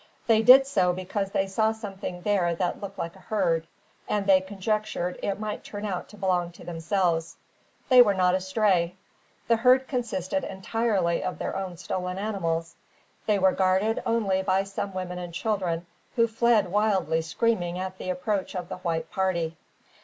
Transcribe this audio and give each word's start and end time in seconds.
They 0.25 0.41
did 0.41 0.65
so 0.65 0.93
because 0.93 1.29
they 1.29 1.45
saw 1.45 1.71
something 1.73 2.23
there 2.23 2.55
that 2.55 2.81
looked 2.81 2.97
like 2.97 3.15
a 3.15 3.19
herd; 3.19 3.67
and 4.09 4.25
they 4.25 4.41
conjectured 4.41 5.19
it 5.21 5.39
might 5.39 5.63
turn 5.63 5.85
out 5.85 6.09
to 6.09 6.17
belong 6.17 6.51
to 6.53 6.63
themselves. 6.63 7.37
They 7.87 8.01
were 8.01 8.15
not 8.15 8.33
astray. 8.33 8.95
The 9.47 9.57
herd 9.57 9.87
consisted 9.87 10.43
entirely 10.43 11.23
of 11.23 11.37
their 11.37 11.55
own 11.55 11.77
stolen 11.77 12.17
animals. 12.17 12.73
They 13.27 13.37
were 13.37 13.51
guarded 13.51 14.01
only 14.03 14.41
by 14.41 14.63
some 14.63 14.91
women 14.95 15.19
and 15.19 15.35
children, 15.35 15.85
who 16.15 16.25
fled 16.27 16.71
wildly 16.71 17.21
screaming 17.21 17.77
at 17.77 17.99
the 17.99 18.09
approach 18.09 18.55
of 18.55 18.69
the 18.69 18.77
white 18.77 19.11
party. 19.11 19.55